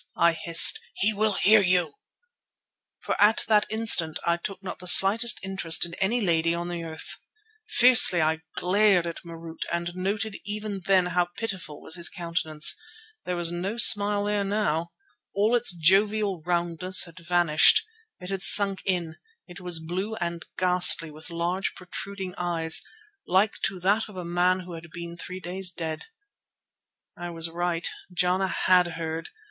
[0.17, 0.79] I hissed.
[0.95, 1.93] "He will hear you,"
[3.01, 6.81] for at that instant I took not the slightest interest in any lady on the
[6.83, 7.17] earth.
[7.67, 12.75] Fiercely I glared at Marût and noted even then how pitiful was his countenance.
[13.25, 14.89] There was no smile there now.
[15.35, 17.85] All its jovial roundness had vanished.
[18.19, 22.81] It had sunk in; it was blue and ghastly with large, protruding eyes,
[23.27, 26.07] like to that of a man who had been three days dead.
[27.15, 29.29] I was right—Jana had heard.